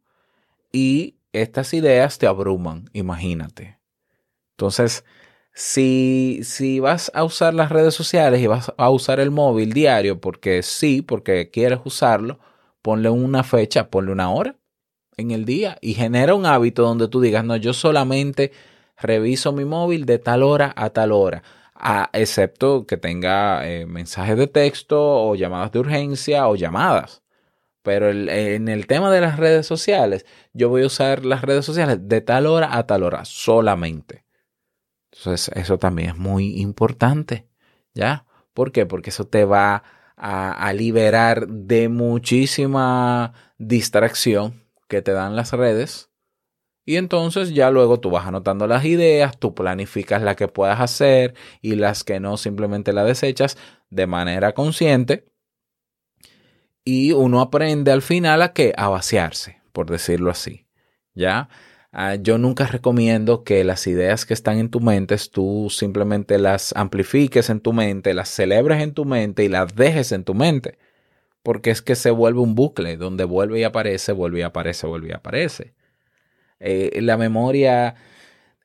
y 0.72 1.16
estas 1.32 1.74
ideas 1.74 2.18
te 2.18 2.26
abruman, 2.26 2.88
imagínate. 2.94 3.78
Entonces, 4.52 5.04
si, 5.58 6.40
si 6.44 6.78
vas 6.78 7.10
a 7.14 7.24
usar 7.24 7.52
las 7.52 7.70
redes 7.70 7.92
sociales 7.92 8.40
y 8.40 8.46
vas 8.46 8.72
a 8.76 8.90
usar 8.90 9.18
el 9.18 9.32
móvil 9.32 9.72
diario 9.72 10.20
porque 10.20 10.62
sí, 10.62 11.02
porque 11.02 11.50
quieres 11.50 11.80
usarlo, 11.84 12.38
ponle 12.80 13.10
una 13.10 13.42
fecha, 13.42 13.90
ponle 13.90 14.12
una 14.12 14.30
hora 14.30 14.54
en 15.16 15.32
el 15.32 15.44
día 15.44 15.76
y 15.80 15.94
genera 15.94 16.36
un 16.36 16.46
hábito 16.46 16.82
donde 16.82 17.08
tú 17.08 17.20
digas, 17.20 17.44
no, 17.44 17.56
yo 17.56 17.72
solamente 17.72 18.52
reviso 18.96 19.52
mi 19.52 19.64
móvil 19.64 20.06
de 20.06 20.20
tal 20.20 20.44
hora 20.44 20.72
a 20.76 20.90
tal 20.90 21.10
hora, 21.10 21.42
a- 21.74 22.08
excepto 22.12 22.86
que 22.86 22.96
tenga 22.96 23.68
eh, 23.68 23.84
mensajes 23.84 24.38
de 24.38 24.46
texto 24.46 25.00
o 25.00 25.34
llamadas 25.34 25.72
de 25.72 25.80
urgencia 25.80 26.46
o 26.48 26.54
llamadas. 26.54 27.22
Pero 27.82 28.10
en 28.10 28.68
el 28.68 28.86
tema 28.86 29.10
de 29.12 29.20
las 29.22 29.38
redes 29.38 29.66
sociales, 29.66 30.26
yo 30.52 30.68
voy 30.68 30.82
a 30.82 30.86
usar 30.86 31.24
las 31.24 31.42
redes 31.42 31.64
sociales 31.64 31.98
de 32.08 32.20
tal 32.20 32.46
hora 32.46 32.76
a 32.76 32.86
tal 32.86 33.02
hora 33.02 33.24
solamente. 33.24 34.24
Entonces, 35.12 35.50
eso 35.54 35.78
también 35.78 36.10
es 36.10 36.16
muy 36.16 36.60
importante, 36.60 37.48
¿ya? 37.94 38.26
¿Por 38.54 38.72
qué? 38.72 38.86
Porque 38.86 39.10
eso 39.10 39.26
te 39.26 39.44
va 39.44 39.82
a, 40.16 40.72
liberar 40.72 41.46
de 41.48 41.88
muchísima 41.88 43.32
distracción 43.56 44.64
que 44.88 45.02
te 45.02 45.12
dan 45.12 45.36
las 45.36 45.52
redes. 45.52 46.10
Y 46.84 46.96
entonces 46.96 47.54
ya 47.54 47.70
luego 47.70 48.00
tú 48.00 48.10
vas 48.10 48.26
anotando 48.26 48.66
las 48.66 48.84
ideas, 48.84 49.38
tú 49.38 49.54
planificas 49.54 50.22
las 50.22 50.36
que 50.36 50.48
puedas 50.48 50.80
hacer 50.80 51.34
y 51.60 51.74
las 51.74 52.02
que 52.02 52.18
no 52.18 52.36
simplemente 52.36 52.92
las 52.92 53.06
desechas 53.06 53.58
de 53.90 54.06
manera 54.06 54.54
consciente. 54.54 55.28
Y 56.84 57.12
uno 57.12 57.42
aprende 57.42 57.92
al 57.92 58.00
final 58.00 58.40
a 58.40 58.54
que 58.54 58.72
a 58.76 58.88
vaciarse, 58.88 59.60
por 59.72 59.90
decirlo 59.90 60.30
así. 60.30 60.66
¿Ya? 61.14 61.48
Ah, 61.92 62.16
yo 62.16 62.36
nunca 62.38 62.66
recomiendo 62.66 63.44
que 63.44 63.64
las 63.64 63.86
ideas 63.86 64.26
que 64.26 64.34
están 64.34 64.58
en 64.58 64.68
tu 64.70 64.80
mente 64.80 65.16
tú 65.32 65.68
simplemente 65.70 66.38
las 66.38 66.74
amplifiques 66.76 67.48
en 67.48 67.60
tu 67.60 67.72
mente, 67.72 68.12
las 68.14 68.28
celebres 68.28 68.82
en 68.82 68.92
tu 68.92 69.04
mente 69.06 69.44
y 69.44 69.48
las 69.48 69.74
dejes 69.74 70.12
en 70.12 70.24
tu 70.24 70.34
mente. 70.34 70.78
Porque 71.42 71.70
es 71.70 71.82
que 71.82 71.96
se 71.96 72.10
vuelve 72.10 72.40
un 72.40 72.54
bucle 72.54 72.96
donde 72.98 73.24
vuelve 73.24 73.60
y 73.60 73.64
aparece, 73.64 74.12
vuelve 74.12 74.40
y 74.40 74.42
aparece, 74.42 74.86
vuelve 74.86 75.08
y 75.10 75.12
aparece. 75.12 75.74
Eh, 76.60 77.00
la 77.02 77.16
memoria, 77.16 77.96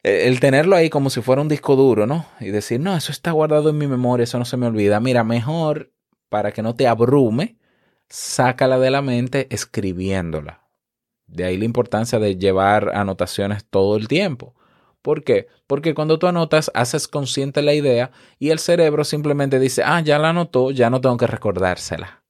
eh, 0.03 0.27
el 0.27 0.39
tenerlo 0.39 0.75
ahí 0.75 0.89
como 0.89 1.09
si 1.09 1.21
fuera 1.21 1.41
un 1.41 1.49
disco 1.49 1.75
duro, 1.75 2.07
¿no? 2.07 2.27
Y 2.39 2.49
decir, 2.51 2.79
no, 2.79 2.95
eso 2.97 3.11
está 3.11 3.31
guardado 3.31 3.69
en 3.69 3.77
mi 3.77 3.87
memoria, 3.87 4.25
eso 4.25 4.39
no 4.39 4.45
se 4.45 4.57
me 4.57 4.67
olvida. 4.67 4.99
Mira, 4.99 5.23
mejor 5.23 5.93
para 6.29 6.51
que 6.53 6.63
no 6.63 6.75
te 6.75 6.87
abrume, 6.87 7.57
sácala 8.09 8.79
de 8.79 8.91
la 8.91 9.01
mente 9.01 9.47
escribiéndola. 9.51 10.62
De 11.33 11.45
ahí 11.45 11.57
la 11.57 11.65
importancia 11.65 12.19
de 12.19 12.37
llevar 12.37 12.95
anotaciones 12.95 13.65
todo 13.65 13.97
el 13.97 14.07
tiempo. 14.07 14.55
¿Por 15.01 15.23
qué? 15.23 15.47
Porque 15.67 15.93
cuando 15.93 16.17
tú 16.19 16.27
anotas, 16.27 16.71
haces 16.73 17.07
consciente 17.07 17.61
la 17.61 17.73
idea 17.73 18.11
y 18.39 18.51
el 18.51 18.59
cerebro 18.59 19.03
simplemente 19.03 19.59
dice, 19.59 19.83
ah, 19.83 19.99
ya 19.99 20.19
la 20.19 20.29
anotó, 20.29 20.71
ya 20.71 20.89
no 20.89 21.01
tengo 21.01 21.17
que 21.17 21.27
recordársela. 21.27 22.23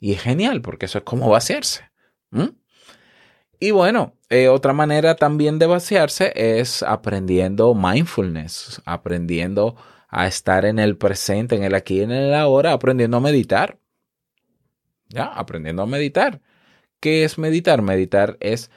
Y 0.00 0.12
es 0.12 0.20
genial, 0.20 0.60
porque 0.60 0.86
eso 0.86 0.98
es 0.98 1.04
como 1.04 1.30
vaciarse. 1.30 1.90
Y 3.60 3.70
bueno, 3.70 4.14
eh, 4.28 4.48
otra 4.48 4.72
manera 4.72 5.16
también 5.16 5.58
de 5.58 5.66
vaciarse 5.66 6.32
es 6.34 6.82
aprendiendo 6.82 7.74
mindfulness, 7.74 8.82
aprendiendo 8.84 9.76
a 10.08 10.26
estar 10.26 10.64
en 10.64 10.78
el 10.78 10.96
presente, 10.96 11.56
en 11.56 11.64
el 11.64 11.74
aquí 11.74 11.98
y 11.98 12.02
en 12.02 12.10
el 12.10 12.34
ahora, 12.34 12.72
aprendiendo 12.72 13.16
a 13.16 13.20
meditar. 13.20 13.78
Ya, 15.08 15.24
aprendiendo 15.24 15.82
a 15.82 15.86
meditar. 15.86 16.40
¿Qué 17.00 17.24
es 17.24 17.38
meditar? 17.38 17.82
Meditar 17.82 18.36
es 18.40 18.70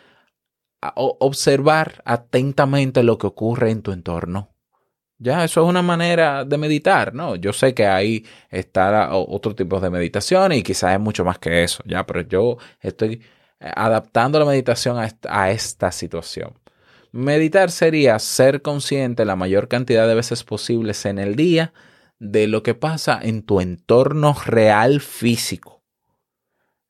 observar 0.96 2.01
atentamente 2.06 3.04
lo 3.04 3.18
que 3.18 3.28
ocurre 3.28 3.72
en 3.72 3.82
tu 3.82 3.92
entorno. 3.92 4.50
Ya, 5.20 5.44
eso 5.44 5.62
es 5.62 5.70
una 5.70 5.84
manera 5.84 6.46
de 6.46 6.58
meditar, 6.58 7.13
¿no? 7.13 7.36
Yo 7.36 7.54
sé 7.54 7.75
que 7.75 7.86
ahí 7.86 8.25
está 8.50 9.13
otro 9.13 9.54
tipo 9.54 9.80
de 9.80 9.92
meditación 9.92 10.51
y 10.51 10.63
quizás 10.63 10.94
es 10.94 11.00
mucho 11.00 11.24
más 11.24 11.38
que 11.38 11.63
eso, 11.63 11.84
ya, 11.86 12.08
pero 12.08 12.22
yo 12.22 12.58
estoy 12.80 13.22
eh, 13.60 13.72
adaptando 13.75 14.40
la 14.40 14.46
meditación 14.46 14.98
a 14.98 15.06
esta, 15.06 15.44
a 15.44 15.51
esta 15.51 15.92
situación. 15.92 16.56
Meditar 17.12 17.70
sería 17.70 18.18
ser 18.18 18.63
consciente 18.63 19.24
la 19.25 19.36
mayor 19.36 19.68
cantidad 19.68 20.08
de 20.08 20.16
veces 20.16 20.44
posibles 20.44 21.06
en 21.06 21.20
el 21.20 21.36
día 21.36 21.72
de 22.18 22.48
lo 22.48 22.63
que 22.63 22.74
pasa 22.74 23.20
en 23.22 23.44
tu 23.44 23.62
entorno 23.62 24.36
real 24.46 25.01
físico. 25.01 25.80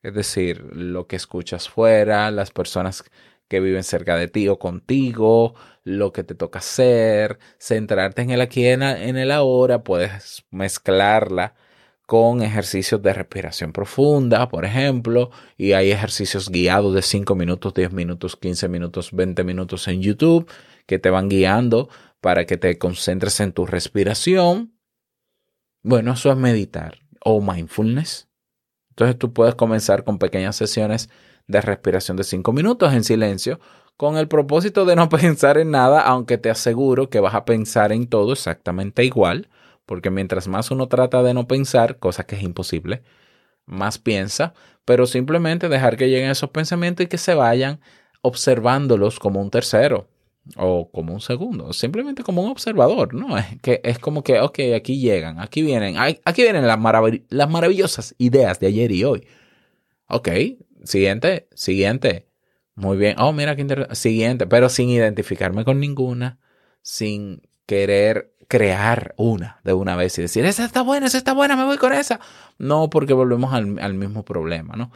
Es 0.03 0.13
decir, 0.13 0.63
lo 0.73 1.07
que 1.07 1.15
escuchas 1.15 1.69
fuera, 1.69 2.31
las 2.31 2.51
personas 2.51 3.03
que 3.47 3.59
viven 3.59 3.83
cerca 3.83 4.15
de 4.15 4.27
ti 4.27 4.47
o 4.47 4.59
contigo, 4.59 5.55
lo 5.83 6.13
que 6.13 6.23
te 6.23 6.35
toca 6.35 6.59
hacer, 6.59 7.37
centrarte 7.59 8.21
en 8.21 8.31
el 8.31 8.41
aquí 8.41 8.65
en, 8.65 8.81
en 8.81 9.17
el 9.17 9.31
ahora, 9.31 9.83
puedes 9.83 10.45
mezclarla 10.51 11.55
con 12.11 12.41
ejercicios 12.41 13.01
de 13.01 13.13
respiración 13.13 13.71
profunda, 13.73 14.49
por 14.49 14.65
ejemplo, 14.65 15.31
y 15.57 15.73
hay 15.73 15.91
ejercicios 15.91 16.49
guiados 16.49 16.93
de 16.93 17.01
5 17.01 17.35
minutos, 17.35 17.73
10 17.73 17.93
minutos, 17.93 18.35
15 18.35 18.67
minutos, 18.69 19.11
20 19.13 19.43
minutos 19.43 19.87
en 19.87 20.01
YouTube 20.01 20.49
que 20.85 20.99
te 20.99 21.09
van 21.09 21.29
guiando 21.29 21.89
para 22.19 22.45
que 22.45 22.57
te 22.57 22.77
concentres 22.77 23.39
en 23.39 23.53
tu 23.53 23.65
respiración. 23.65 24.77
Bueno, 25.83 26.13
eso 26.13 26.31
es 26.31 26.37
meditar 26.37 26.99
o 27.23 27.41
mindfulness. 27.41 28.30
Entonces 28.91 29.17
tú 29.17 29.33
puedes 29.33 29.55
comenzar 29.55 30.03
con 30.03 30.19
pequeñas 30.19 30.55
sesiones 30.55 31.09
de 31.47 31.61
respiración 31.61 32.17
de 32.17 32.23
5 32.23 32.53
minutos 32.53 32.93
en 32.93 33.03
silencio 33.03 33.59
con 33.97 34.17
el 34.17 34.27
propósito 34.27 34.85
de 34.85 34.95
no 34.95 35.09
pensar 35.09 35.57
en 35.57 35.71
nada, 35.71 36.01
aunque 36.01 36.37
te 36.37 36.49
aseguro 36.49 37.09
que 37.09 37.19
vas 37.19 37.35
a 37.35 37.45
pensar 37.45 37.91
en 37.91 38.07
todo 38.07 38.33
exactamente 38.33 39.03
igual, 39.03 39.49
porque 39.85 40.09
mientras 40.09 40.47
más 40.47 40.71
uno 40.71 40.87
trata 40.87 41.23
de 41.23 41.33
no 41.33 41.47
pensar, 41.47 41.99
cosa 41.99 42.23
que 42.25 42.35
es 42.35 42.43
imposible, 42.43 43.03
más 43.65 43.97
piensa, 43.97 44.53
pero 44.85 45.05
simplemente 45.05 45.69
dejar 45.69 45.97
que 45.97 46.09
lleguen 46.09 46.29
esos 46.29 46.49
pensamientos 46.49 47.05
y 47.05 47.09
que 47.09 47.17
se 47.17 47.33
vayan 47.33 47.79
observándolos 48.21 49.19
como 49.19 49.41
un 49.41 49.49
tercero 49.49 50.07
o 50.57 50.89
como 50.91 51.13
un 51.13 51.21
segundo, 51.21 51.71
simplemente 51.73 52.23
como 52.23 52.41
un 52.43 52.51
observador, 52.51 53.13
¿no? 53.13 53.37
Es 53.37 53.45
que 53.61 53.81
es 53.83 53.99
como 53.99 54.23
que, 54.23 54.39
ok, 54.39 54.59
aquí 54.75 54.99
llegan, 54.99 55.39
aquí 55.39 55.61
vienen, 55.61 55.95
aquí 55.97 56.41
vienen 56.41 56.67
las, 56.67 56.79
las 57.29 57.49
maravillosas 57.49 58.15
ideas 58.17 58.59
de 58.59 58.67
ayer 58.67 58.91
y 58.91 59.03
hoy. 59.03 59.27
Ok, 60.07 60.29
siguiente, 60.83 61.47
siguiente. 61.53 62.27
Muy 62.75 62.97
bien. 62.97 63.15
Oh, 63.19 63.33
mira 63.33 63.55
qué 63.55 63.61
interesante. 63.61 63.95
Siguiente, 63.95 64.47
pero 64.47 64.69
sin 64.69 64.89
identificarme 64.89 65.65
con 65.65 65.79
ninguna, 65.79 66.39
sin 66.81 67.41
querer 67.65 68.33
crear 68.47 69.13
una 69.17 69.61
de 69.63 69.73
una 69.73 69.95
vez 69.95 70.17
y 70.19 70.23
decir, 70.23 70.43
esa 70.45 70.65
está 70.65 70.81
buena, 70.81 71.07
esa 71.07 71.17
está 71.17 71.33
buena, 71.33 71.55
me 71.55 71.63
voy 71.65 71.77
con 71.77 71.93
esa. 71.93 72.19
No, 72.57 72.89
porque 72.89 73.13
volvemos 73.13 73.53
al, 73.53 73.79
al 73.79 73.93
mismo 73.93 74.25
problema, 74.25 74.75
¿no? 74.75 74.91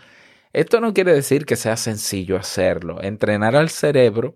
Esto 0.52 0.82
no 0.82 0.94
quiere 0.94 1.14
decir 1.14 1.46
que 1.46 1.56
sea 1.56 1.78
sencillo 1.78 2.38
hacerlo. 2.38 3.02
Entrenar 3.02 3.56
al 3.56 3.70
cerebro 3.70 4.36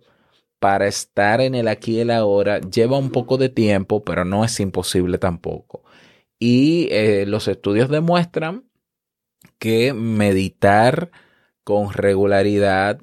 para 0.60 0.88
estar 0.88 1.42
en 1.42 1.56
el 1.56 1.68
aquí 1.68 1.98
y 1.98 2.00
el 2.02 2.12
ahora 2.12 2.60
lleva 2.60 2.98
un 2.98 3.12
poco 3.12 3.38
de 3.38 3.50
tiempo, 3.50 4.04
pero 4.04 4.26
no 4.26 4.44
es 4.44 4.60
imposible 4.60 5.18
tampoco. 5.18 5.84
Y 6.38 6.88
eh, 6.92 7.26
los 7.26 7.48
estudios 7.48 7.90
demuestran 7.90 8.66
que 9.58 9.94
meditar 9.94 11.12
con 11.64 11.94
regularidad 11.94 13.00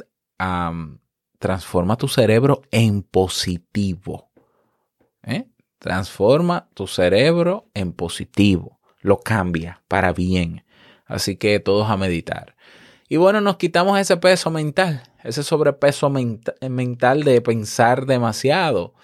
transforma 1.38 1.96
tu 1.96 2.08
cerebro 2.08 2.62
en 2.70 3.02
positivo. 3.02 4.30
¿eh? 5.22 5.48
Transforma 5.78 6.68
tu 6.74 6.86
cerebro 6.86 7.70
en 7.74 7.92
positivo. 7.92 8.80
Lo 9.00 9.20
cambia 9.20 9.82
para 9.88 10.12
bien. 10.12 10.64
Así 11.04 11.36
que 11.36 11.60
todos 11.60 11.88
a 11.90 11.96
meditar. 11.96 12.56
Y 13.08 13.16
bueno, 13.16 13.40
nos 13.40 13.56
quitamos 13.56 13.98
ese 13.98 14.16
peso 14.16 14.50
mental, 14.50 15.02
ese 15.22 15.42
sobrepeso 15.42 16.10
menta- 16.10 16.54
mental 16.68 17.22
de 17.22 17.40
pensar 17.40 18.06
demasiado. 18.06 18.94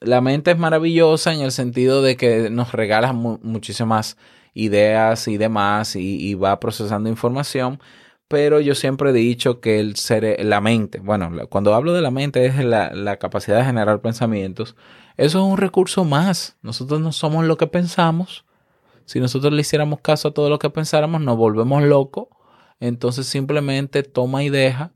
La 0.00 0.20
mente 0.20 0.50
es 0.50 0.58
maravillosa 0.58 1.32
en 1.32 1.40
el 1.40 1.50
sentido 1.52 2.02
de 2.02 2.16
que 2.16 2.50
nos 2.50 2.72
regala 2.72 3.12
mu- 3.12 3.38
muchísimas 3.42 4.16
ideas 4.52 5.28
y 5.28 5.38
demás 5.38 5.96
y, 5.96 6.34
va 6.34 6.60
procesando 6.60 7.08
información, 7.08 7.80
pero 8.28 8.60
yo 8.60 8.74
siempre 8.74 9.10
he 9.10 9.12
dicho 9.14 9.60
que 9.60 9.80
el 9.80 9.94
cere- 9.94 10.42
la 10.42 10.60
mente, 10.60 10.98
bueno, 11.00 11.30
cuando 11.48 11.74
hablo 11.74 11.92
de 11.94 12.02
la 12.02 12.10
mente 12.10 12.44
es 12.46 12.62
la, 12.64 12.92
la 12.94 13.16
capacidad 13.18 13.58
de 13.58 13.64
generar 13.64 14.00
pensamientos, 14.00 14.76
eso 15.16 15.38
es 15.38 15.44
un 15.50 15.56
recurso 15.56 16.04
más. 16.04 16.56
Nosotros 16.62 17.00
no 17.00 17.12
somos 17.12 17.44
lo 17.46 17.56
que 17.56 17.66
pensamos. 17.66 18.44
Si 19.06 19.20
nosotros 19.20 19.52
le 19.52 19.60
hiciéramos 19.60 20.00
caso 20.00 20.28
a 20.28 20.34
todo 20.34 20.50
lo 20.50 20.58
que 20.58 20.68
pensáramos, 20.68 21.20
nos 21.20 21.36
volvemos 21.36 21.82
locos. 21.82 22.26
Entonces 22.80 23.26
simplemente 23.26 24.02
toma 24.02 24.42
y 24.42 24.50
deja. 24.50 24.92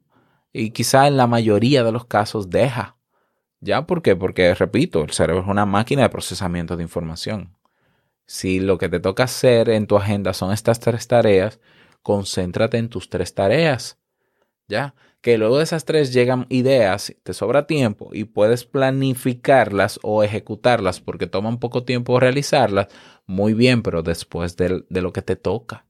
Y 0.53 0.71
quizá 0.71 1.07
en 1.07 1.17
la 1.17 1.27
mayoría 1.27 1.85
de 1.85 1.93
los 1.93 2.05
casos 2.05 2.51
deja. 2.51 2.97
¿Ya? 3.61 3.87
¿Por 3.87 4.03
qué? 4.03 4.17
Porque, 4.17 4.55
repito, 4.55 5.03
el 5.03 5.11
cerebro 5.11 5.43
es 5.43 5.49
una 5.49 5.65
máquina 5.65 6.03
de 6.03 6.09
procesamiento 6.09 6.77
de 6.77 6.83
información. 6.83 7.57
Si 8.27 8.61
lo 8.61 8.79
que 8.79 8.89
te 8.89 9.01
toca 9.01 9.25
hacer 9.25 9.71
en 9.71 9.87
tu 9.87 9.97
agenda 9.97 10.33
son 10.35 10.53
estas 10.53 10.81
tres 10.81 11.07
tareas, 11.07 11.61
concéntrate 12.03 12.79
en 12.79 12.89
tus 12.89 13.11
tres 13.11 13.35
tareas. 13.35 13.99
¿Ya? 14.67 14.95
Que 15.21 15.37
luego 15.37 15.59
de 15.59 15.65
esas 15.65 15.85
tres 15.85 16.13
llegan 16.15 16.47
ideas, 16.49 17.15
te 17.23 17.35
sobra 17.35 17.67
tiempo 17.67 18.09
y 18.13 18.25
puedes 18.25 18.65
planificarlas 18.65 20.01
o 20.03 20.23
ejecutarlas 20.23 21.01
porque 21.01 21.27
toma 21.27 21.51
un 21.51 21.59
poco 21.59 21.85
tiempo 21.85 22.19
realizarlas, 22.19 22.89
muy 23.27 23.53
bien, 23.53 23.83
pero 23.83 24.03
después 24.03 24.57
del- 24.57 24.87
de, 24.89 25.03
lo 25.03 25.13
que 25.13 25.21
te 25.23 25.37
toca. 25.37 25.85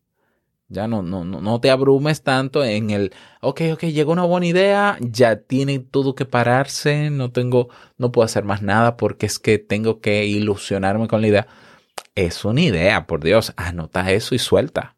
Ya 0.68 0.88
no, 0.88 1.02
no, 1.02 1.24
no, 1.24 1.40
no 1.40 1.60
te 1.60 1.70
abrumes 1.70 2.22
tanto 2.22 2.64
en 2.64 2.90
el, 2.90 3.12
ok, 3.40 3.62
ok, 3.74 3.84
llegó 3.86 4.12
una 4.12 4.24
buena 4.24 4.46
idea, 4.46 4.98
ya 5.00 5.36
tiene 5.36 5.80
todo 5.80 6.14
que 6.14 6.26
pararse, 6.26 7.10
no 7.10 7.32
tengo, 7.32 7.68
no 7.98 8.12
puedo 8.12 8.24
hacer 8.24 8.44
más 8.44 8.62
nada 8.62 8.96
porque 8.96 9.26
es 9.26 9.38
que 9.40 9.58
tengo 9.58 10.00
que 10.00 10.26
ilusionarme 10.26 11.08
con 11.08 11.22
la 11.22 11.28
idea. 11.28 11.46
Es 12.16 12.44
una 12.44 12.62
idea, 12.62 13.06
por 13.06 13.24
Dios, 13.24 13.54
anota 13.56 14.10
eso 14.12 14.34
y 14.34 14.38
suelta. 14.40 14.96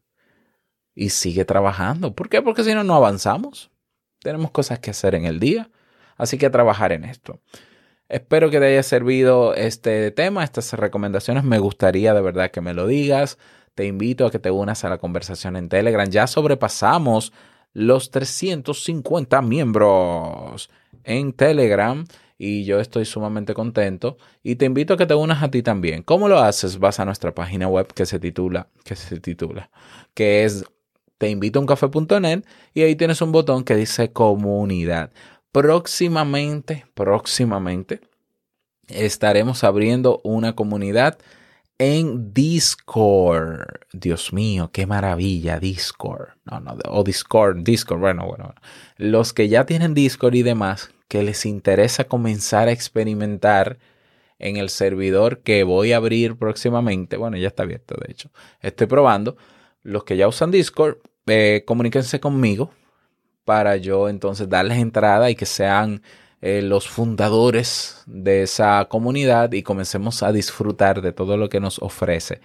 Y 0.95 1.09
sigue 1.11 1.45
trabajando. 1.45 2.15
¿Por 2.15 2.29
qué? 2.29 2.41
Porque 2.41 2.63
si 2.63 2.73
no, 2.75 2.83
no 2.85 2.95
avanzamos. 2.95 3.71
Tenemos 4.23 4.51
cosas 4.51 4.79
que 4.79 4.91
hacer 4.91 5.15
en 5.15 5.25
el 5.25 5.39
día. 5.39 5.69
Así 6.17 6.37
que 6.37 6.47
a 6.47 6.51
trabajar 6.51 6.91
en 6.91 7.03
esto. 7.03 7.39
Espero 8.09 8.49
que 8.49 8.59
te 8.59 8.65
haya 8.65 8.83
servido 8.83 9.55
este 9.55 10.11
tema, 10.11 10.43
estas 10.43 10.73
recomendaciones. 10.73 11.43
Me 11.43 11.59
gustaría 11.59 12.13
de 12.13 12.21
verdad 12.21 12.51
que 12.51 12.61
me 12.61 12.73
lo 12.73 12.87
digas. 12.87 13.37
Te 13.75 13.85
invito 13.85 14.25
a 14.25 14.31
que 14.31 14.39
te 14.39 14.51
unas 14.51 14.83
a 14.83 14.89
la 14.89 14.97
conversación 14.97 15.55
en 15.55 15.69
Telegram. 15.69 16.09
Ya 16.09 16.27
sobrepasamos 16.27 17.33
los 17.73 18.11
350 18.11 19.41
miembros 19.41 20.69
en 21.03 21.33
Telegram 21.33 22.05
y 22.37 22.65
yo 22.65 22.79
estoy 22.79 23.05
sumamente 23.05 23.53
contento 23.53 24.17
y 24.43 24.55
te 24.55 24.65
invito 24.65 24.93
a 24.93 24.97
que 24.97 25.05
te 25.05 25.15
unas 25.15 25.41
a 25.41 25.49
ti 25.49 25.63
también. 25.63 26.03
¿Cómo 26.03 26.27
lo 26.27 26.39
haces? 26.39 26.77
Vas 26.77 26.99
a 26.99 27.05
nuestra 27.05 27.33
página 27.33 27.67
web 27.67 27.87
que 27.93 28.05
se 28.05 28.19
titula, 28.19 28.67
que 28.83 28.95
se 28.95 29.19
titula, 29.19 29.69
que 30.13 30.43
es 30.43 30.65
teinvitouncafe.net 31.23 32.43
y 32.73 32.81
ahí 32.81 32.97
tienes 32.97 33.21
un 33.21 33.31
botón 33.31 33.63
que 33.63 33.77
dice 33.77 34.11
comunidad. 34.11 35.11
Próximamente, 35.53 36.85
próximamente 36.93 38.01
estaremos 38.89 39.63
abriendo 39.63 40.19
una 40.25 40.53
comunidad 40.53 41.17
en 41.77 42.33
Discord. 42.33 43.67
Dios 43.93 44.33
mío, 44.33 44.71
qué 44.73 44.85
maravilla, 44.85 45.61
Discord. 45.61 46.31
No, 46.43 46.59
no, 46.59 46.75
o 46.89 47.05
Discord, 47.05 47.63
Discord, 47.63 48.01
bueno, 48.01 48.25
bueno, 48.25 48.43
bueno. 48.43 48.61
Los 48.97 49.31
que 49.31 49.47
ya 49.47 49.65
tienen 49.65 49.93
Discord 49.93 50.35
y 50.35 50.43
demás, 50.43 50.91
que 51.07 51.23
les 51.23 51.45
interesa 51.45 52.03
comenzar 52.03 52.67
a 52.67 52.73
experimentar 52.73 53.77
en 54.39 54.57
el 54.57 54.69
servidor 54.69 55.39
que 55.39 55.63
voy 55.63 55.93
a 55.93 55.97
abrir 55.97 56.35
próximamente. 56.35 57.15
Bueno, 57.15 57.37
ya 57.37 57.47
está 57.47 57.63
abierto, 57.63 57.95
de 58.05 58.11
hecho. 58.11 58.29
Estoy 58.59 58.87
probando. 58.87 59.37
Los 59.83 60.05
que 60.05 60.15
ya 60.15 60.29
usan 60.29 60.49
Discord, 60.49 60.97
eh, 61.27 61.63
comuníquense 61.65 62.19
conmigo 62.19 62.71
para 63.45 63.77
yo 63.77 64.09
entonces 64.09 64.49
darles 64.49 64.77
entrada 64.77 65.29
y 65.29 65.35
que 65.35 65.45
sean 65.45 66.01
eh, 66.41 66.61
los 66.61 66.87
fundadores 66.87 68.03
de 68.05 68.43
esa 68.43 68.85
comunidad 68.89 69.53
y 69.53 69.63
comencemos 69.63 70.23
a 70.23 70.31
disfrutar 70.31 71.01
de 71.01 71.13
todo 71.13 71.37
lo 71.37 71.49
que 71.49 71.59
nos 71.59 71.79
ofrece 71.79 72.41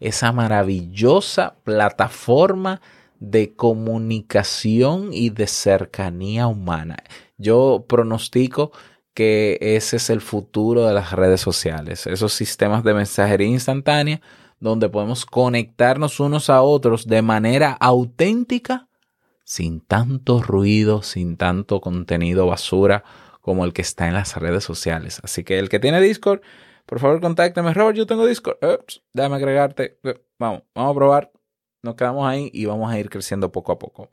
esa 0.00 0.32
maravillosa 0.32 1.54
plataforma 1.62 2.80
de 3.20 3.54
comunicación 3.54 5.10
y 5.12 5.30
de 5.30 5.46
cercanía 5.46 6.48
humana. 6.48 6.96
Yo 7.38 7.84
pronostico 7.88 8.72
que 9.14 9.58
ese 9.60 9.96
es 9.96 10.10
el 10.10 10.20
futuro 10.20 10.86
de 10.86 10.94
las 10.94 11.12
redes 11.12 11.40
sociales, 11.40 12.06
esos 12.08 12.32
sistemas 12.32 12.82
de 12.82 12.94
mensajería 12.94 13.46
instantánea 13.46 14.20
donde 14.62 14.88
podemos 14.88 15.26
conectarnos 15.26 16.20
unos 16.20 16.48
a 16.48 16.62
otros 16.62 17.06
de 17.06 17.20
manera 17.20 17.72
auténtica, 17.72 18.88
sin 19.44 19.80
tanto 19.80 20.40
ruido, 20.40 21.02
sin 21.02 21.36
tanto 21.36 21.80
contenido 21.80 22.46
basura 22.46 23.02
como 23.40 23.64
el 23.64 23.72
que 23.72 23.82
está 23.82 24.06
en 24.06 24.14
las 24.14 24.36
redes 24.36 24.62
sociales. 24.62 25.20
Así 25.24 25.42
que 25.42 25.58
el 25.58 25.68
que 25.68 25.80
tiene 25.80 26.00
Discord, 26.00 26.42
por 26.86 27.00
favor 27.00 27.20
contácteme. 27.20 27.74
Robert, 27.74 27.96
yo 27.96 28.06
tengo 28.06 28.24
Discord. 28.24 28.58
Ups, 28.62 29.02
déjame 29.12 29.36
agregarte. 29.36 29.98
Eh, 30.04 30.22
Vamos, 30.38 30.62
vamos 30.74 30.90
a 30.90 30.94
probar. 30.96 31.32
Nos 31.82 31.94
quedamos 31.94 32.28
ahí 32.28 32.50
y 32.52 32.64
vamos 32.64 32.92
a 32.92 32.98
ir 32.98 33.08
creciendo 33.10 33.52
poco 33.52 33.70
a 33.70 33.78
poco. 33.78 34.08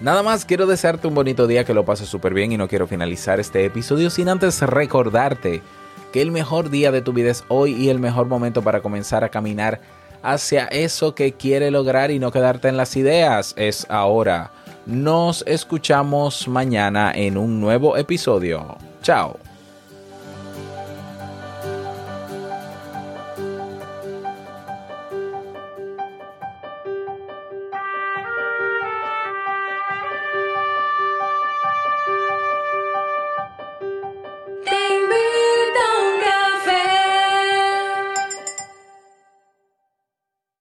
Nada 0.00 0.22
más, 0.22 0.44
quiero 0.44 0.66
desearte 0.66 1.08
un 1.08 1.14
bonito 1.14 1.48
día, 1.48 1.64
que 1.64 1.74
lo 1.74 1.84
pases 1.84 2.08
súper 2.08 2.32
bien 2.32 2.52
y 2.52 2.56
no 2.56 2.68
quiero 2.68 2.86
finalizar 2.86 3.40
este 3.40 3.64
episodio 3.64 4.08
sin 4.08 4.28
antes 4.28 4.60
recordarte 4.62 5.62
que 6.12 6.22
el 6.22 6.30
mejor 6.30 6.70
día 6.70 6.90
de 6.92 7.02
tu 7.02 7.12
vida 7.12 7.30
es 7.30 7.44
hoy 7.48 7.74
y 7.74 7.88
el 7.88 7.98
mejor 7.98 8.26
momento 8.26 8.62
para 8.62 8.80
comenzar 8.80 9.24
a 9.24 9.28
caminar 9.28 9.80
hacia 10.22 10.66
eso 10.66 11.14
que 11.14 11.32
quiere 11.32 11.70
lograr 11.70 12.10
y 12.10 12.18
no 12.18 12.32
quedarte 12.32 12.68
en 12.68 12.76
las 12.76 12.96
ideas 12.96 13.54
es 13.56 13.86
ahora. 13.88 14.50
Nos 14.86 15.44
escuchamos 15.46 16.48
mañana 16.48 17.12
en 17.14 17.36
un 17.36 17.60
nuevo 17.60 17.96
episodio. 17.96 18.76
Chao. 19.02 19.47